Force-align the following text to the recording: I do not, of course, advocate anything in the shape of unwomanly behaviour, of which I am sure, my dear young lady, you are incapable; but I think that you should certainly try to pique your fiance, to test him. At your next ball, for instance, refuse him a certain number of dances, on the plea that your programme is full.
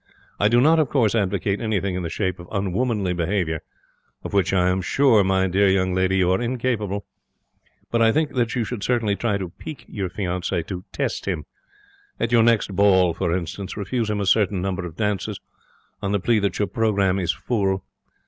I 0.39 0.47
do 0.47 0.59
not, 0.59 0.79
of 0.79 0.89
course, 0.89 1.13
advocate 1.13 1.61
anything 1.61 1.93
in 1.93 2.01
the 2.01 2.09
shape 2.09 2.39
of 2.39 2.47
unwomanly 2.51 3.13
behaviour, 3.13 3.61
of 4.23 4.33
which 4.33 4.51
I 4.51 4.67
am 4.69 4.81
sure, 4.81 5.23
my 5.23 5.45
dear 5.45 5.67
young 5.67 5.93
lady, 5.93 6.17
you 6.17 6.31
are 6.31 6.41
incapable; 6.41 7.05
but 7.91 8.01
I 8.01 8.11
think 8.11 8.31
that 8.33 8.55
you 8.55 8.63
should 8.63 8.83
certainly 8.83 9.15
try 9.15 9.37
to 9.37 9.49
pique 9.59 9.85
your 9.87 10.09
fiance, 10.09 10.63
to 10.63 10.83
test 10.91 11.27
him. 11.27 11.45
At 12.19 12.31
your 12.31 12.41
next 12.41 12.75
ball, 12.75 13.13
for 13.13 13.31
instance, 13.37 13.77
refuse 13.77 14.09
him 14.09 14.19
a 14.19 14.25
certain 14.25 14.59
number 14.59 14.87
of 14.87 14.95
dances, 14.97 15.39
on 16.01 16.13
the 16.13 16.19
plea 16.19 16.39
that 16.39 16.57
your 16.57 16.67
programme 16.67 17.19
is 17.19 17.31
full. 17.31 17.85